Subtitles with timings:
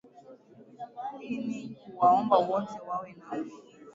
[1.19, 3.27] di ni kuwaomba wote wawe na